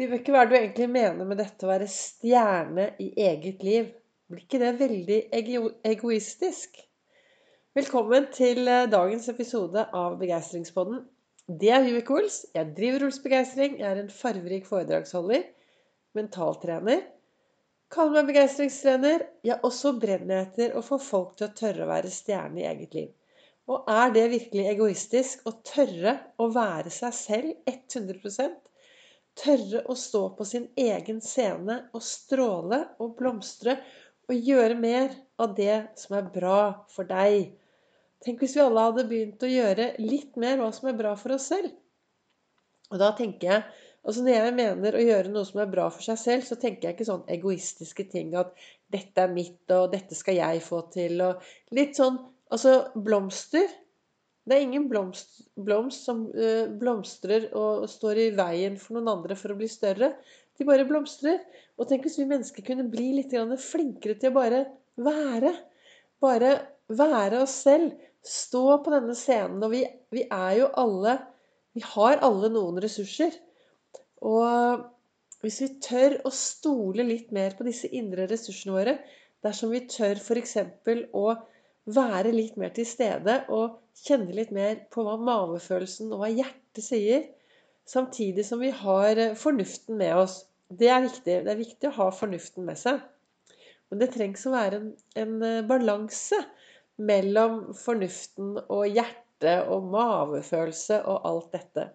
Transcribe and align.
Vibeke, 0.00 0.32
hva 0.32 0.46
er 0.46 0.48
det 0.48 0.54
du 0.54 0.56
egentlig 0.56 0.86
mener 0.88 1.26
med 1.28 1.36
dette 1.42 1.66
å 1.66 1.68
være 1.68 1.86
stjerne 1.92 2.86
i 3.04 3.10
eget 3.20 3.64
liv? 3.66 3.90
Blir 4.32 4.46
ikke 4.46 4.60
det 4.62 4.70
veldig 4.78 5.18
ego 5.36 5.66
egoistisk? 5.84 6.78
Velkommen 7.76 8.30
til 8.32 8.62
eh, 8.64 8.86
dagens 8.88 9.28
episode 9.28 9.82
av 9.92 10.14
Begeistringspodden. 10.22 11.02
Det 11.60 11.68
er 11.76 11.84
Vibeke 11.84 12.16
Ols. 12.16 12.38
Jeg 12.56 12.72
driver 12.78 13.04
Ols 13.10 13.20
Begeistring. 13.26 13.76
Jeg 13.82 13.90
er 13.90 14.00
en 14.00 14.08
farverik 14.22 14.64
foredragsholder. 14.70 15.44
Mentaltrener. 16.16 17.04
Kaller 17.92 18.22
meg 18.22 18.32
begeistringstrener. 18.32 19.26
Ja, 19.44 19.60
og 19.60 19.76
så 19.76 19.92
brenner 20.00 20.38
jeg 20.38 20.48
etter 20.48 20.80
å 20.80 20.84
få 20.86 20.96
folk 21.10 21.36
til 21.36 21.50
å 21.50 21.56
tørre 21.60 21.84
å 21.84 21.90
være 21.92 22.14
stjerne 22.14 22.64
i 22.64 22.68
eget 22.72 22.96
liv. 22.96 23.12
Og 23.68 23.92
er 24.00 24.16
det 24.16 24.24
virkelig 24.32 24.66
egoistisk 24.72 25.44
å 25.44 25.58
tørre 25.60 26.16
å 26.40 26.48
være 26.56 26.88
seg 26.88 27.20
selv 27.20 27.74
100 27.76 28.56
Tørre 29.38 29.84
å 29.88 29.94
stå 29.96 30.22
på 30.36 30.44
sin 30.44 30.66
egen 30.78 31.20
scene 31.24 31.76
og 31.94 32.02
stråle 32.04 32.80
og 33.00 33.14
blomstre 33.18 33.76
og 34.30 34.34
gjøre 34.36 34.76
mer 34.78 35.14
av 35.40 35.54
det 35.56 35.76
som 35.98 36.16
er 36.18 36.30
bra 36.34 36.86
for 36.92 37.08
deg. 37.08 37.52
Tenk 38.24 38.42
hvis 38.42 38.56
vi 38.58 38.64
alle 38.64 38.88
hadde 38.88 39.06
begynt 39.08 39.42
å 39.46 39.50
gjøre 39.50 39.94
litt 40.02 40.36
mer 40.40 40.58
hva 40.60 40.68
som 40.76 40.90
er 40.90 40.98
bra 40.98 41.14
for 41.18 41.36
oss 41.36 41.48
selv. 41.52 41.70
Og 42.90 42.98
da 43.00 43.14
tenker 43.16 43.54
jeg 43.54 43.70
altså 44.00 44.22
Når 44.24 44.32
jeg 44.32 44.52
mener 44.56 44.96
å 44.96 45.00
gjøre 45.04 45.28
noe 45.28 45.44
som 45.44 45.58
er 45.60 45.66
bra 45.68 45.90
for 45.92 46.00
seg 46.00 46.16
selv, 46.16 46.44
så 46.48 46.56
tenker 46.56 46.88
jeg 46.88 46.96
ikke 46.96 47.04
sånn 47.04 47.26
egoistiske 47.28 48.06
ting 48.08 48.30
at 48.32 48.54
'dette 48.88 49.20
er 49.20 49.28
mitt', 49.28 49.74
og 49.76 49.90
'dette 49.92 50.16
skal 50.16 50.38
jeg 50.38 50.62
få 50.64 50.78
til', 50.94 51.20
og 51.20 51.76
litt 51.76 52.00
sånn 52.00 52.16
Altså, 52.50 52.90
blomster 52.98 53.68
det 54.50 54.56
er 54.56 54.66
ingen 54.66 54.88
blomst, 54.90 55.44
blomst 55.54 56.08
som 56.08 56.24
uh, 56.34 56.66
blomstrer 56.80 57.48
og 57.54 57.86
står 57.90 58.18
i 58.18 58.28
veien 58.34 58.74
for 58.80 58.96
noen 58.96 59.12
andre 59.12 59.36
for 59.38 59.54
å 59.54 59.58
bli 59.60 59.68
større. 59.70 60.10
De 60.58 60.66
bare 60.66 60.86
blomstrer. 60.88 61.38
Og 61.78 61.86
tenk 61.88 62.04
hvis 62.04 62.18
vi 62.18 62.28
mennesker 62.28 62.66
kunne 62.66 62.88
bli 62.90 63.12
litt 63.16 63.32
flinkere 63.62 64.18
til 64.18 64.32
å 64.32 64.36
bare 64.36 64.64
være. 64.98 65.54
Bare 66.20 66.50
være 66.90 67.44
oss 67.44 67.54
selv. 67.62 67.94
Stå 68.26 68.80
på 68.82 68.92
denne 68.92 69.14
scenen. 69.16 69.62
Og 69.62 69.70
vi, 69.72 69.84
vi 70.12 70.26
er 70.26 70.58
jo 70.60 70.72
alle 70.74 71.20
Vi 71.70 71.84
har 71.86 72.18
alle 72.26 72.48
noen 72.50 72.80
ressurser. 72.82 73.30
Og 74.26 74.82
hvis 75.40 75.60
vi 75.62 75.68
tør 75.80 76.16
å 76.26 76.32
stole 76.34 77.06
litt 77.06 77.30
mer 77.32 77.54
på 77.56 77.64
disse 77.64 77.88
indre 77.94 78.26
ressursene 78.28 78.74
våre, 78.74 78.96
dersom 79.46 79.70
vi 79.72 79.84
tør 79.88 80.18
f.eks. 80.18 80.56
å 81.14 81.24
være 81.94 82.32
litt 82.34 82.56
mer 82.60 82.72
til 82.76 82.86
stede 82.88 83.40
og 83.52 83.78
kjenne 84.04 84.34
litt 84.36 84.52
mer 84.54 84.82
på 84.92 85.04
hva 85.06 85.16
mavefølelsen 85.20 86.12
og 86.14 86.22
hva 86.22 86.30
hjertet 86.32 86.84
sier, 86.84 87.26
samtidig 87.88 88.44
som 88.46 88.62
vi 88.62 88.72
har 88.74 89.18
eh, 89.18 89.36
fornuften 89.38 89.98
med 90.00 90.16
oss. 90.22 90.42
Det 90.70 90.90
er 90.90 91.04
viktig. 91.04 91.40
Det 91.46 91.52
er 91.52 91.58
viktig 91.58 91.90
å 91.90 91.96
ha 91.98 92.10
fornuften 92.14 92.66
med 92.68 92.78
seg. 92.78 93.00
Men 93.90 94.02
det 94.02 94.12
trengs 94.14 94.46
å 94.46 94.54
være 94.54 94.80
en, 94.80 94.90
en 95.18 95.36
eh, 95.46 95.62
balanse 95.66 96.38
mellom 97.00 97.62
fornuften 97.76 98.54
og 98.62 98.84
hjertet 98.86 99.70
og 99.72 99.88
mavefølelse 99.90 101.00
og 101.08 101.26
alt 101.26 101.54
dette. 101.56 101.86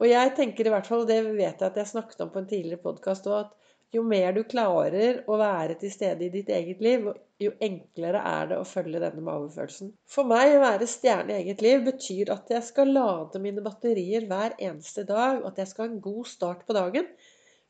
Og 0.00 0.08
jeg 0.08 0.32
tenker 0.36 0.66
i 0.66 0.72
hvert 0.72 0.86
fall, 0.88 1.02
og 1.04 1.10
det 1.10 1.20
vet 1.26 1.60
jeg 1.60 1.66
at 1.66 1.76
jeg 1.76 1.90
snakket 1.90 2.22
om 2.24 2.30
på 2.32 2.40
en 2.40 2.48
tidligere 2.48 2.80
podkast 2.84 3.26
òg, 3.28 3.50
at 3.50 3.59
jo 3.94 4.02
mer 4.06 4.34
du 4.36 4.44
klarer 4.46 5.22
å 5.26 5.36
være 5.40 5.74
til 5.80 5.90
stede 5.92 6.26
i 6.26 6.32
ditt 6.32 6.50
eget 6.54 6.82
liv, 6.84 7.08
jo 7.40 7.50
enklere 7.64 8.20
er 8.26 8.50
det 8.52 8.58
å 8.60 8.66
følge 8.68 9.00
denne 9.02 9.24
mavefølelsen. 9.26 9.92
For 10.06 10.28
meg 10.28 10.54
å 10.54 10.62
være 10.62 10.88
stjerne 10.90 11.34
i 11.34 11.42
eget 11.42 11.64
liv 11.64 11.82
betyr 11.88 12.30
at 12.34 12.52
jeg 12.52 12.66
skal 12.68 12.92
lade 12.94 13.42
mine 13.42 13.64
batterier 13.64 14.28
hver 14.30 14.54
eneste 14.58 15.06
dag, 15.08 15.40
og 15.40 15.50
at 15.50 15.62
jeg 15.62 15.72
skal 15.72 15.86
ha 15.86 15.90
en 15.90 16.04
god 16.04 16.28
start 16.30 16.62
på 16.68 16.76
dagen. 16.76 17.08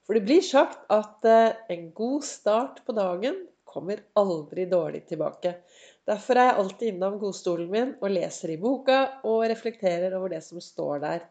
For 0.04 0.18
det 0.18 0.26
blir 0.26 0.44
sagt 0.44 0.84
at 0.92 1.28
eh, 1.28 1.56
en 1.72 1.88
god 1.96 2.26
start 2.26 2.82
på 2.84 2.96
dagen 2.96 3.46
kommer 3.70 4.02
aldri 4.18 4.66
dårlig 4.66 5.04
tilbake. 5.08 5.54
Derfor 6.10 6.36
er 6.36 6.48
jeg 6.48 6.60
alltid 6.62 6.88
innom 6.90 7.20
godstolen 7.20 7.70
min 7.70 7.92
og 8.00 8.10
leser 8.10 8.56
i 8.56 8.60
boka 8.60 9.02
og 9.30 9.44
reflekterer 9.52 10.16
over 10.18 10.34
det 10.34 10.40
som 10.42 10.60
står 10.60 11.04
der 11.04 11.28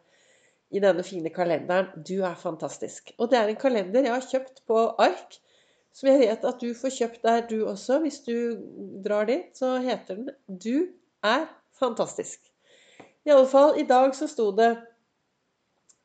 i 0.70 0.80
denne 0.82 1.02
fine 1.06 1.32
kalenderen. 1.34 1.90
Du 2.06 2.20
er 2.26 2.36
fantastisk. 2.38 3.12
Og 3.18 3.30
det 3.30 3.38
er 3.38 3.50
en 3.50 3.58
kalender 3.60 4.06
jeg 4.06 4.14
har 4.14 4.28
kjøpt 4.32 4.62
på 4.70 4.84
ark, 5.02 5.38
som 5.92 6.10
jeg 6.10 6.20
vet 6.22 6.46
at 6.46 6.62
du 6.62 6.70
får 6.78 6.94
kjøpt 6.96 7.24
der, 7.26 7.40
du 7.50 7.64
også. 7.66 7.98
Hvis 8.04 8.20
du 8.26 8.36
drar 9.04 9.26
dit, 9.26 9.50
så 9.54 9.78
heter 9.82 10.20
den 10.20 10.30
'Du 10.46 10.86
er 11.22 11.46
fantastisk'. 11.80 12.52
I 13.26 13.30
alle 13.30 13.46
fall, 13.46 13.74
i 13.80 13.86
dag 13.86 14.14
så 14.14 14.26
sto 14.26 14.50
det 14.56 14.76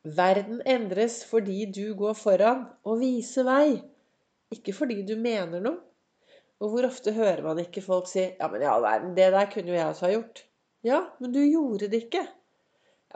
'Verden 0.04 0.62
endres 0.66 1.24
fordi 1.24 1.72
du 1.72 1.94
går 1.94 2.12
foran 2.12 2.66
og 2.84 3.00
viser 3.00 3.44
vei'. 3.44 3.82
Ikke 4.50 4.72
fordi 4.72 5.06
du 5.06 5.16
mener 5.16 5.60
noe. 5.60 5.78
Og 6.60 6.70
hvor 6.70 6.86
ofte 6.86 7.12
hører 7.12 7.42
man 7.42 7.58
ikke 7.58 7.82
folk 7.82 8.08
si 8.08 8.20
'Ja, 8.20 8.48
men 8.48 8.62
i 8.62 8.64
all 8.64 8.82
verden, 8.82 9.16
det 9.16 9.32
der 9.32 9.50
kunne 9.50 9.68
jo 9.68 9.74
jeg 9.74 9.86
også 9.86 10.06
ha 10.06 10.12
gjort'. 10.12 10.44
Ja, 10.84 11.00
men 11.20 11.32
du 11.32 11.40
gjorde 11.40 11.88
det 11.90 12.04
ikke. 12.06 12.26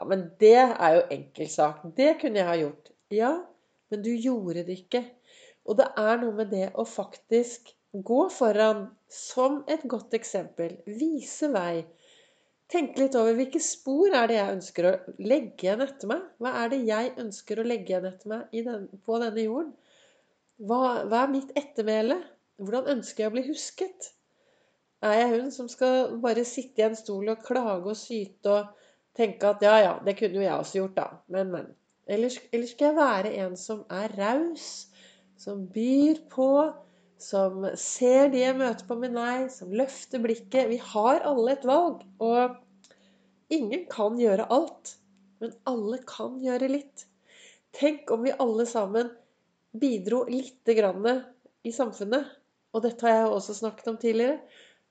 Ja, 0.01 0.05
men 0.09 0.23
det 0.41 0.55
er 0.57 0.95
jo 0.95 1.01
enkeltsak. 1.13 1.83
Det 1.93 2.15
kunne 2.23 2.39
jeg 2.39 2.47
ha 2.47 2.55
gjort. 2.57 2.87
Ja, 3.13 3.35
men 3.93 4.01
du 4.01 4.09
gjorde 4.09 4.63
det 4.65 4.79
ikke. 4.79 5.03
Og 5.69 5.77
det 5.77 5.85
er 5.93 6.15
noe 6.17 6.33
med 6.39 6.49
det 6.49 6.71
å 6.73 6.87
faktisk 6.89 7.69
gå 7.93 8.23
foran 8.33 8.87
som 9.13 9.59
et 9.69 9.85
godt 9.85 10.17
eksempel. 10.17 10.73
Vise 10.87 11.51
vei. 11.53 11.83
Tenke 12.73 13.03
litt 13.03 13.19
over 13.19 13.37
hvilke 13.37 13.61
spor 13.61 14.17
er 14.17 14.31
det 14.31 14.39
jeg 14.39 14.55
ønsker 14.55 14.89
å 14.89 14.95
legge 15.21 15.67
igjen 15.67 15.85
etter 15.85 16.09
meg? 16.09 16.25
Hva 16.41 16.55
er 16.63 16.73
det 16.73 16.81
jeg 16.89 17.13
ønsker 17.21 17.61
å 17.61 17.69
legge 17.69 17.93
igjen 17.93 18.09
etter 18.09 18.33
meg 18.33 18.59
den, 18.71 18.89
på 19.05 19.21
denne 19.21 19.45
jorden? 19.45 19.71
Hva, 20.65 20.83
hva 21.05 21.23
er 21.27 21.33
mitt 21.37 21.53
ettermæle? 21.53 22.23
Hvordan 22.57 22.95
ønsker 22.97 23.27
jeg 23.27 23.29
å 23.35 23.37
bli 23.37 23.47
husket? 23.51 24.13
Er 25.05 25.19
jeg 25.19 25.33
hun 25.37 25.53
som 25.53 25.69
skal 25.69 26.15
bare 26.25 26.41
sitte 26.57 26.81
i 26.81 26.89
en 26.89 26.97
stol 26.97 27.29
og 27.35 27.45
klage 27.45 27.93
og 27.93 28.01
syte 28.01 28.57
og 28.57 28.77
tenke 29.17 29.49
at 29.49 29.63
ja, 29.65 29.75
ja, 29.81 29.93
det 30.05 30.15
kunne 30.19 30.39
jo 30.39 30.45
jeg 30.45 30.57
også 30.57 30.79
gjort, 30.79 30.95
da. 30.97 31.07
Men, 31.33 31.51
men. 31.53 31.67
Eller, 32.11 32.33
eller 32.51 32.67
skal 32.67 32.89
jeg 32.89 32.97
være 32.97 33.33
en 33.43 33.57
som 33.59 33.83
er 33.93 34.13
raus, 34.17 34.69
som 35.39 35.65
byr 35.71 36.23
på, 36.31 36.49
som 37.21 37.65
ser 37.77 38.31
de 38.33 38.41
jeg 38.41 38.57
møter 38.57 38.87
på 38.87 38.97
med 38.99 39.13
nei, 39.15 39.45
som 39.53 39.71
løfter 39.73 40.21
blikket. 40.23 40.69
Vi 40.71 40.79
har 40.91 41.21
alle 41.27 41.55
et 41.55 41.67
valg. 41.67 42.01
Og 42.23 42.57
ingen 43.53 43.85
kan 43.91 44.17
gjøre 44.19 44.49
alt, 44.53 44.95
men 45.41 45.53
alle 45.69 46.01
kan 46.09 46.39
gjøre 46.41 46.71
litt. 46.71 47.05
Tenk 47.77 48.09
om 48.11 48.25
vi 48.25 48.33
alle 48.33 48.65
sammen 48.67 49.11
bidro 49.71 50.25
lite 50.27 50.75
grann 50.75 51.05
i 51.63 51.71
samfunnet. 51.71 52.25
Og 52.71 52.83
dette 52.85 53.05
har 53.05 53.21
jeg 53.21 53.31
også 53.31 53.55
snakket 53.61 53.89
om 53.91 54.01
tidligere. 54.01 54.41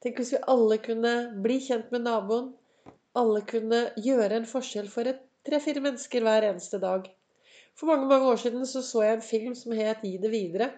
Tenk 0.00 0.20
hvis 0.20 0.34
vi 0.36 0.44
alle 0.48 0.78
kunne 0.80 1.14
bli 1.44 1.58
kjent 1.64 1.90
med 1.92 2.06
naboen, 2.06 2.52
alle 3.18 3.42
kunne 3.48 3.80
gjøre 3.98 4.38
en 4.38 4.46
forskjell 4.48 4.90
for 4.92 5.08
tre-fire 5.46 5.82
mennesker 5.82 6.24
hver 6.24 6.46
eneste 6.50 6.78
dag. 6.82 7.08
For 7.78 7.90
mange 7.90 8.08
mange 8.10 8.28
år 8.28 8.38
siden 8.42 8.66
så, 8.68 8.82
så 8.84 9.02
jeg 9.06 9.18
en 9.18 9.24
film 9.24 9.54
som 9.58 9.72
het 9.72 10.04
'Gi 10.04 10.18
det 10.22 10.30
videre'. 10.30 10.70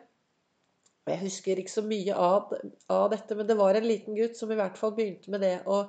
Jeg 1.11 1.19
husker 1.19 1.59
ikke 1.59 1.73
så 1.73 1.83
mye 1.83 2.15
av, 2.15 2.53
av, 2.89 3.09
dette, 3.11 3.35
men 3.35 3.47
det 3.47 3.57
var 3.59 3.75
en 3.75 3.87
liten 3.87 4.15
gutt 4.15 4.37
som 4.39 4.53
i 4.53 4.59
hvert 4.59 4.77
fall 4.79 4.93
begynte 4.95 5.33
med 5.35 5.41
det 5.43 5.57
å 5.67 5.81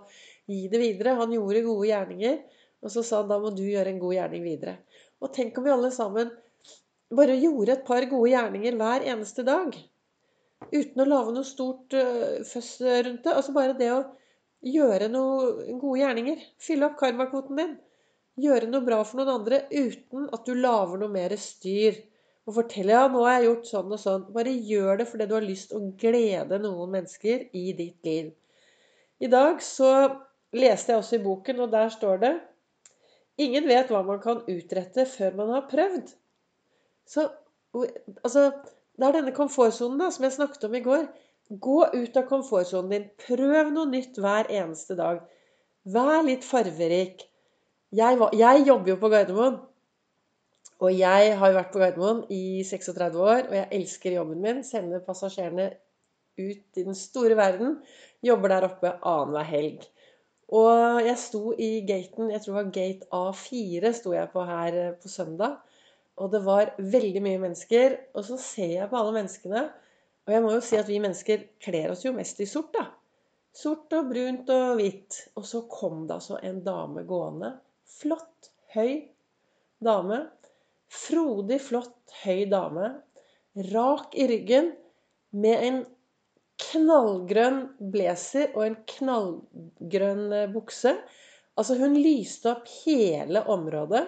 gi 0.50 0.68
det 0.72 0.80
videre. 0.82 1.14
Han 1.20 1.36
gjorde 1.36 1.62
gode 1.68 1.88
gjerninger, 1.92 2.40
og 2.82 2.90
så 2.90 3.04
sa 3.06 3.20
han 3.22 3.30
da 3.30 3.38
må 3.40 3.52
du 3.54 3.62
gjøre 3.62 3.94
en 3.94 4.02
god 4.02 4.16
gjerning 4.16 4.44
videre. 4.44 4.80
Og 5.22 5.30
tenk 5.36 5.58
om 5.58 5.68
vi 5.68 5.74
alle 5.76 5.92
sammen 5.94 6.32
bare 7.14 7.38
gjorde 7.38 7.76
et 7.76 7.86
par 7.86 8.08
gode 8.10 8.32
gjerninger 8.32 8.80
hver 8.80 9.06
eneste 9.14 9.46
dag. 9.46 9.78
Uten 10.74 11.04
å 11.04 11.06
lage 11.06 11.36
noe 11.36 11.46
stort 11.46 11.94
uh, 11.94 12.42
føss 12.50 12.74
rundt 12.82 13.22
det. 13.28 13.38
Altså 13.38 13.54
bare 13.54 13.78
det 13.78 13.92
å 13.94 14.02
gjøre 14.64 15.10
noen 15.12 15.80
gode 15.82 16.00
gjerninger. 16.02 16.44
Fylle 16.62 16.90
opp 16.90 16.98
karmakvoten 17.02 17.60
din. 17.60 17.76
Gjøre 18.44 18.70
noe 18.70 18.86
bra 18.86 19.02
for 19.06 19.20
noen 19.20 19.34
andre 19.36 19.64
uten 19.72 20.30
at 20.34 20.48
du 20.48 20.56
lager 20.58 21.02
noe 21.02 21.14
mer 21.14 21.36
styr. 21.40 22.00
Og 22.44 22.58
fortelle 22.58 22.96
ja, 22.96 23.06
nå 23.08 23.22
har 23.24 23.38
jeg 23.38 23.48
gjort 23.48 23.70
sånn 23.70 23.94
og 23.96 24.02
sånn. 24.02 24.26
Bare 24.36 24.52
gjør 24.52 25.00
det 25.00 25.08
fordi 25.12 25.28
du 25.30 25.36
har 25.38 25.46
lyst 25.46 25.76
å 25.76 25.84
glede 26.00 26.60
noen 26.64 26.96
mennesker 26.98 27.46
i 27.56 27.68
ditt 27.78 28.10
liv. 28.10 28.34
I 29.24 29.30
dag 29.32 29.62
så 29.64 29.92
leste 30.54 30.92
jeg 30.92 31.00
også 31.00 31.20
i 31.20 31.24
boken, 31.24 31.62
og 31.64 31.72
der 31.72 31.94
står 31.94 32.20
det 32.24 32.34
Ingen 33.42 33.66
vet 33.66 33.90
hva 33.90 34.04
man 34.06 34.20
kan 34.22 34.44
utrette 34.46 35.08
før 35.10 35.38
man 35.40 35.54
har 35.56 35.64
prøvd. 35.70 36.12
Så 37.10 37.26
altså, 38.22 38.52
Det 38.94 39.08
er 39.08 39.16
denne 39.16 39.34
komfortsonen 39.34 40.12
som 40.14 40.28
jeg 40.28 40.36
snakket 40.36 40.68
om 40.68 40.76
i 40.78 40.84
går. 40.86 41.08
Gå 41.62 41.80
ut 41.94 42.18
av 42.18 42.26
komfortsonen 42.30 42.90
din. 42.94 43.06
Prøv 43.28 43.70
noe 43.74 43.90
nytt 43.90 44.18
hver 44.18 44.50
eneste 44.50 44.98
dag. 44.98 45.22
Vær 45.86 46.24
litt 46.26 46.46
farverik. 46.48 47.28
Jeg, 47.94 48.18
jeg 48.40 48.66
jobber 48.66 48.94
jo 48.94 49.00
på 49.02 49.12
Gardermoen. 49.14 49.60
Og 50.84 50.96
jeg 50.98 51.36
har 51.40 51.56
vært 51.56 51.74
på 51.74 51.82
Gardermoen 51.84 52.24
i 52.34 52.64
36 52.66 53.20
år, 53.22 53.46
og 53.50 53.58
jeg 53.60 53.70
elsker 53.78 54.16
jobben 54.18 54.42
min. 54.44 54.64
Sender 54.66 55.04
passasjerene 55.06 55.70
ut 56.40 56.80
i 56.80 56.86
den 56.88 56.98
store 56.98 57.38
verden. 57.38 57.78
Jobber 58.26 58.56
der 58.56 58.68
oppe 58.72 58.96
annenhver 58.98 59.46
helg. 59.48 59.86
Og 60.54 61.06
jeg 61.06 61.18
sto 61.22 61.54
i 61.54 61.84
gaten, 61.88 62.32
jeg 62.34 62.42
tror 62.44 62.54
det 62.54 62.60
var 62.60 62.74
gate 62.76 63.08
A4 63.16 63.94
sto 63.98 64.12
jeg 64.14 64.30
på 64.34 64.44
her 64.46 64.82
på 65.02 65.10
søndag. 65.10 65.62
Og 66.18 66.30
det 66.34 66.44
var 66.46 66.76
veldig 66.78 67.22
mye 67.26 67.42
mennesker. 67.46 67.98
Og 68.14 68.26
så 68.26 68.38
ser 68.42 68.76
jeg 68.80 68.90
på 68.90 69.00
alle 69.00 69.16
menneskene. 69.22 69.68
Og 70.24 70.34
jeg 70.36 70.44
må 70.44 70.54
jo 70.54 70.62
si 70.64 70.78
at 70.80 70.88
vi 70.88 71.02
mennesker 71.04 71.48
kler 71.64 71.92
oss 71.92 72.06
jo 72.06 72.14
mest 72.16 72.40
i 72.44 72.48
sort, 72.48 72.72
da. 72.76 72.88
Sort 73.54 73.92
og 73.94 74.08
brunt 74.10 74.50
og 74.54 74.78
hvitt. 74.80 75.18
Og 75.38 75.46
så 75.48 75.66
kom 75.70 76.06
det 76.08 76.18
altså 76.18 76.40
en 76.42 76.62
dame 76.66 77.04
gående. 77.08 77.52
Flott, 78.00 78.54
høy 78.74 79.04
dame. 79.84 80.24
Frodig, 80.94 81.60
flott, 81.62 82.00
høy 82.24 82.48
dame. 82.50 82.94
Rak 83.74 84.16
i 84.16 84.30
ryggen. 84.32 84.72
Med 85.44 85.68
en 85.68 85.84
knallgrønn 86.64 87.62
blazer 87.94 88.54
og 88.54 88.66
en 88.68 88.80
knallgrønn 88.90 90.26
eh, 90.34 90.50
bukse. 90.54 90.96
Altså, 91.58 91.78
hun 91.82 91.98
lyste 92.00 92.54
opp 92.54 92.70
hele 92.86 93.44
området. 93.52 94.06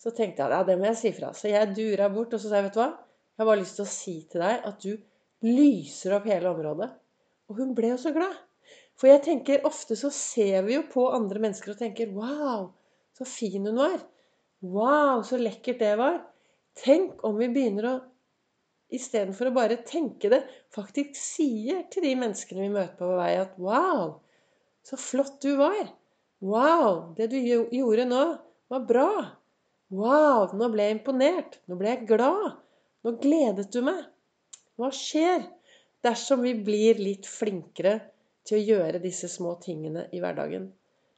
Så 0.00 0.14
tenkte 0.16 0.46
jeg 0.46 0.54
ja, 0.54 0.64
det 0.64 0.78
må 0.80 0.88
jeg 0.88 1.00
si 1.00 1.12
fra. 1.16 1.34
Så 1.36 1.50
jeg 1.50 1.74
dura 1.76 2.08
bort 2.12 2.32
og 2.32 2.40
så 2.40 2.48
sa 2.48 2.60
jeg, 2.60 2.70
vet 2.70 2.78
du 2.78 2.82
hva? 2.84 2.90
Jeg 3.34 3.42
har 3.42 3.48
bare 3.50 3.60
lyst 3.60 3.76
til 3.80 3.86
å 3.86 3.92
si 3.92 4.14
til 4.30 4.44
deg 4.44 4.68
at 4.68 4.84
du 4.84 4.92
lyser 5.46 6.16
opp 6.16 6.28
hele 6.30 6.50
området. 6.50 6.90
Og 7.50 7.58
hun 7.60 7.74
ble 7.76 7.94
jo 7.94 8.00
så 8.00 8.12
glad. 8.14 8.36
For 9.00 9.08
jeg 9.08 9.24
tenker 9.24 9.66
ofte 9.68 9.96
så 9.96 10.10
ser 10.12 10.66
vi 10.66 10.76
jo 10.76 10.84
på 10.92 11.06
andre 11.14 11.40
mennesker 11.42 11.72
og 11.72 11.80
tenker 11.80 12.12
Wow, 12.14 12.70
så 13.16 13.26
fin 13.28 13.64
hun 13.66 13.80
var. 13.80 13.98
Wow, 14.60 15.22
så 15.24 15.40
lekkert 15.40 15.80
det 15.80 15.94
var. 16.00 16.20
Tenk 16.76 17.24
om 17.26 17.38
vi 17.40 17.48
begynner 17.52 17.88
å 17.88 17.94
istedenfor 18.90 19.50
å 19.50 19.54
bare 19.54 19.78
tenke 19.86 20.30
det, 20.32 20.40
faktisk 20.74 21.14
sier 21.14 21.84
til 21.92 22.04
de 22.04 22.14
menneskene 22.18 22.64
vi 22.64 22.72
møter 22.74 22.96
på 22.98 23.10
vei 23.18 23.32
at 23.38 23.56
Wow, 23.62 24.18
så 24.86 24.98
flott 24.98 25.38
du 25.44 25.54
var. 25.60 25.92
Wow, 26.40 27.12
det 27.16 27.30
du 27.32 27.38
gjorde 27.38 28.06
nå, 28.08 28.24
var 28.70 28.86
bra. 28.88 29.10
Wow, 29.90 30.52
nå 30.56 30.70
ble 30.72 30.86
jeg 30.86 30.98
imponert. 30.98 31.58
Nå 31.68 31.76
ble 31.78 31.94
jeg 31.94 32.06
glad. 32.08 32.60
Nå 33.04 33.16
gledet 33.22 33.68
du 33.74 33.80
meg. 33.84 34.04
Hva 34.80 34.88
skjer 34.96 35.44
dersom 36.04 36.40
vi 36.46 36.54
blir 36.56 37.00
litt 37.02 37.28
flinkere 37.28 37.98
til 38.48 38.56
å 38.56 38.64
gjøre 38.64 39.02
disse 39.02 39.28
små 39.28 39.54
tingene 39.60 40.06
i 40.16 40.20
hverdagen. 40.22 40.70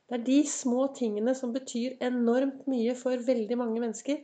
Det 0.09 0.19
er 0.19 0.25
de 0.26 0.41
små 0.50 0.88
tingene 0.97 1.35
som 1.38 1.55
betyr 1.55 2.00
enormt 2.03 2.67
mye 2.69 2.97
for 2.99 3.23
veldig 3.23 3.59
mange 3.61 3.81
mennesker. 3.81 4.19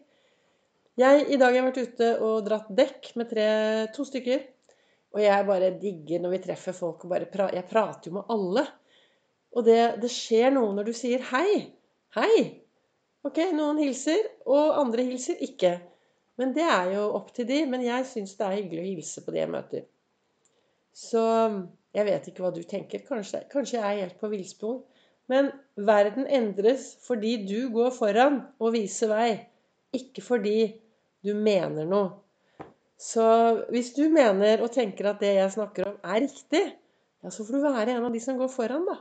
Jeg 0.98 1.26
i 1.30 1.38
dag 1.38 1.54
har 1.54 1.68
vært 1.68 1.78
ute 1.78 2.08
og 2.26 2.42
dratt 2.48 2.70
dekk 2.74 3.12
med 3.20 3.30
tre, 3.30 3.48
to 3.94 4.04
stykker. 4.04 4.42
Og 5.14 5.22
jeg 5.22 5.46
bare 5.48 5.70
digger 5.80 6.20
når 6.20 6.34
vi 6.34 6.40
treffer 6.48 6.74
folk 6.76 7.06
og 7.06 7.12
bare 7.14 7.28
pra 7.30 7.46
Jeg 7.54 7.64
prater 7.70 8.10
jo 8.10 8.18
med 8.18 8.32
alle. 8.34 8.66
Og 9.56 9.64
det, 9.64 9.78
det 10.02 10.10
skjer 10.12 10.50
noe 10.52 10.74
når 10.74 10.90
du 10.90 10.96
sier 10.98 11.22
hei. 11.30 11.62
Hei. 12.18 12.40
Ok, 13.24 13.38
noen 13.54 13.80
hilser, 13.80 14.20
og 14.50 14.76
andre 14.82 15.06
hilser 15.08 15.40
ikke. 15.46 15.78
Men 16.38 16.54
det 16.56 16.64
er 16.64 16.92
jo 16.94 17.08
opp 17.18 17.32
til 17.34 17.48
de. 17.48 17.62
Men 17.70 17.84
jeg 17.84 18.06
syns 18.08 18.36
det 18.38 18.46
er 18.46 18.58
hyggelig 18.60 18.84
å 18.84 18.88
hilse 18.92 19.24
på 19.24 19.34
de 19.34 19.42
jeg 19.42 19.52
møter. 19.52 19.86
Så 20.94 21.24
jeg 21.94 22.06
vet 22.08 22.30
ikke 22.30 22.44
hva 22.44 22.52
du 22.54 22.62
tenker. 22.66 23.02
Kanskje, 23.06 23.42
kanskje 23.52 23.78
jeg 23.78 23.86
er 23.88 24.04
helt 24.04 24.20
på 24.20 24.30
villspor. 24.32 24.80
Men 25.28 25.50
verden 25.76 26.26
endres 26.30 26.94
fordi 27.04 27.36
du 27.48 27.68
går 27.74 27.92
foran 27.96 28.40
og 28.58 28.72
viser 28.76 29.12
vei. 29.12 29.30
Ikke 29.96 30.24
fordi 30.24 30.60
du 31.24 31.34
mener 31.36 31.88
noe. 31.88 32.16
Så 32.98 33.24
hvis 33.70 33.92
du 33.94 34.08
mener 34.10 34.62
og 34.64 34.72
tenker 34.74 35.12
at 35.12 35.20
det 35.22 35.36
jeg 35.36 35.54
snakker 35.54 35.86
om, 35.86 35.98
er 36.02 36.24
riktig, 36.24 36.64
ja, 37.22 37.30
så 37.30 37.44
får 37.46 37.54
du 37.54 37.62
være 37.62 37.94
en 37.94 38.06
av 38.08 38.14
de 38.14 38.22
som 38.22 38.38
går 38.38 38.50
foran, 38.50 38.86
da. 38.88 38.96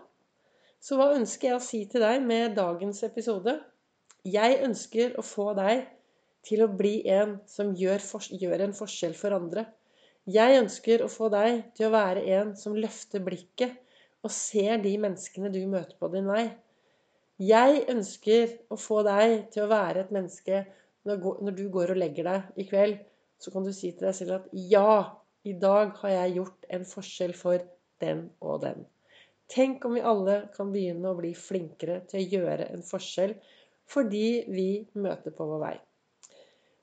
Så 0.82 1.00
hva 1.00 1.10
ønsker 1.16 1.50
jeg 1.50 1.58
å 1.58 1.64
si 1.64 1.80
til 1.90 2.04
deg 2.06 2.22
med 2.26 2.54
dagens 2.58 3.02
episode? 3.08 3.56
Jeg 4.28 4.60
ønsker 4.68 5.16
å 5.18 5.26
få 5.26 5.50
deg 5.58 5.88
til 6.46 6.64
å 6.64 6.70
bli 6.72 7.02
en 7.10 7.38
som 7.50 7.74
gjør, 7.76 8.04
gjør 8.38 8.64
en 8.68 8.76
forskjell 8.78 9.16
for 9.18 9.36
andre. 9.36 9.66
Jeg 10.28 10.60
ønsker 10.60 11.04
å 11.04 11.12
få 11.12 11.30
deg 11.32 11.62
til 11.78 11.88
å 11.88 11.94
være 11.96 12.24
en 12.38 12.54
som 12.60 12.76
løfter 12.76 13.24
blikket 13.24 13.78
og 14.26 14.34
ser 14.34 14.82
de 14.84 14.94
menneskene 15.00 15.52
du 15.54 15.62
møter 15.70 15.96
på 16.00 16.10
din 16.12 16.28
vei. 16.28 16.50
Jeg 17.38 17.86
ønsker 17.94 18.58
å 18.74 18.80
få 18.82 19.04
deg 19.06 19.48
til 19.54 19.66
å 19.66 19.72
være 19.72 20.04
et 20.04 20.14
menneske 20.14 20.66
når 21.08 21.56
du 21.56 21.68
går 21.72 21.94
og 21.94 22.02
legger 22.02 22.28
deg 22.28 22.60
i 22.60 22.66
kveld, 22.68 22.98
så 23.40 23.54
kan 23.54 23.64
du 23.64 23.72
si 23.72 23.94
til 23.94 24.10
deg 24.10 24.18
selv 24.18 24.40
at 24.40 24.48
ja, 24.52 25.14
i 25.48 25.54
dag 25.56 25.94
har 26.02 26.16
jeg 26.16 26.40
gjort 26.40 26.70
en 26.76 26.88
forskjell 26.90 27.36
for 27.38 27.64
den 28.04 28.26
og 28.44 28.64
den. 28.66 28.84
Tenk 29.48 29.86
om 29.88 29.96
vi 29.96 30.04
alle 30.04 30.42
kan 30.56 30.74
begynne 30.74 31.14
å 31.14 31.20
bli 31.20 31.32
flinkere 31.38 32.02
til 32.10 32.20
å 32.20 32.28
gjøre 32.36 32.68
en 32.74 32.84
forskjell 32.84 33.38
fordi 33.88 34.28
vi 34.52 34.70
møter 35.00 35.32
på 35.32 35.48
vår 35.48 35.62
vei. 35.62 35.76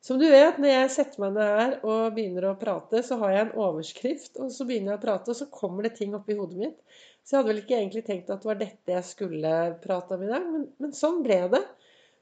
Som 0.05 0.19
du 0.21 0.27
vet, 0.29 0.59
når 0.61 0.69
jeg 0.69 0.89
setter 0.93 1.21
meg 1.23 1.31
ned 1.33 1.51
her 1.59 1.75
og 1.81 2.17
begynner 2.17 2.51
å 2.51 2.57
prate, 2.61 3.01
så 3.07 3.17
har 3.23 3.31
jeg 3.33 3.45
en 3.47 3.55
overskrift, 3.65 4.35
og 4.37 4.51
så 4.53 4.67
begynner 4.69 4.93
jeg 4.93 5.01
å 5.01 5.05
prate, 5.07 5.33
og 5.33 5.39
så 5.39 5.47
kommer 5.49 5.87
det 5.87 5.95
ting 5.97 6.13
opp 6.17 6.29
i 6.29 6.37
hodet 6.37 6.59
mitt. 6.61 6.99
Så 7.25 7.33
jeg 7.33 7.39
hadde 7.39 7.51
vel 7.51 7.61
ikke 7.63 7.79
egentlig 7.79 8.03
tenkt 8.05 8.29
at 8.29 8.43
det 8.43 8.51
var 8.51 8.59
dette 8.61 8.93
jeg 8.93 9.07
skulle 9.09 9.53
prate 9.81 10.19
om 10.19 10.27
i 10.27 10.29
dag, 10.29 10.51
men, 10.51 10.67
men 10.85 10.93
sånn 10.93 11.23
ble 11.25 11.39
det. 11.55 11.63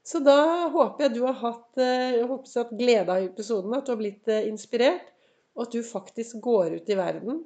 Så 0.07 0.21
da 0.23 0.69
håper 0.71 1.05
jeg 1.05 1.15
du 1.17 1.19
har 1.25 1.35
hatt, 1.41 1.67
eh, 1.79 2.21
jeg 2.21 2.29
håper 2.29 2.55
hatt 2.61 2.71
glede 2.79 3.17
av 3.17 3.27
episoden, 3.27 3.75
at 3.75 3.83
du 3.83 3.91
har 3.91 3.99
blitt 3.99 4.31
eh, 4.31 4.47
inspirert, 4.47 5.11
og 5.55 5.65
at 5.65 5.75
du 5.75 5.83
faktisk 5.83 6.39
går 6.43 6.77
ut 6.79 6.95
i 6.95 6.99
verden, 6.99 7.43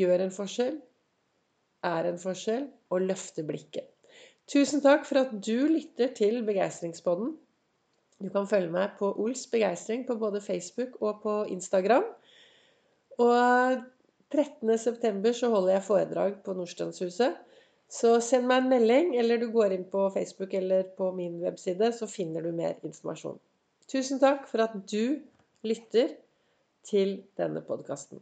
gjør 0.00 0.24
en 0.24 0.34
forskjell, 0.34 0.80
er 1.88 2.08
en 2.08 2.20
forskjell, 2.20 2.64
og 2.92 3.06
løfter 3.12 3.44
blikket. 3.48 3.92
Tusen 4.48 4.80
takk 4.84 5.04
for 5.08 5.20
at 5.20 5.36
du 5.36 5.68
lytter 5.68 6.16
til 6.16 6.40
Begeistringspodden. 6.48 7.36
Du 8.20 8.28
kan 8.32 8.48
følge 8.48 8.72
meg 8.72 8.96
på 8.98 9.12
Ols 9.22 9.46
begeistring 9.48 10.04
på 10.08 10.16
både 10.20 10.42
Facebook 10.44 10.98
og 11.00 11.22
på 11.22 11.36
Instagram. 11.54 12.04
Og 13.20 13.80
13.9. 14.34 15.32
så 15.36 15.48
holder 15.48 15.72
jeg 15.72 15.86
foredrag 15.86 16.34
på 16.44 16.54
Nordstrandshuset. 16.56 17.38
Så 17.90 18.12
send 18.22 18.46
meg 18.46 18.62
en 18.62 18.70
melding, 18.70 19.14
eller 19.18 19.40
du 19.40 19.48
går 19.50 19.72
inn 19.74 19.86
på 19.90 20.04
Facebook 20.14 20.52
eller 20.54 20.84
på 20.98 21.10
min 21.16 21.40
webside, 21.42 21.90
så 21.96 22.06
finner 22.06 22.44
du 22.44 22.52
mer 22.54 22.76
informasjon. 22.86 23.40
Tusen 23.90 24.20
takk 24.22 24.44
for 24.46 24.62
at 24.62 24.76
du 24.92 25.18
lytter 25.66 26.12
til 26.86 27.16
denne 27.38 27.62
podkasten. 27.66 28.18